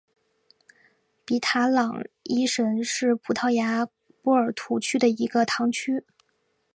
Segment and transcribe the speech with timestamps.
[1.23, 3.85] 比塔朗伊什是葡萄牙
[4.23, 6.03] 波尔图区的一个堂区。